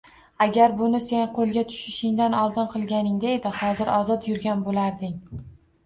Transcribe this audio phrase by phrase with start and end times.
[0.45, 5.19] Agar buni sen qo‘lga tushishingdan oldin qilganingda edi, hozir ozod yurgan bo‘larding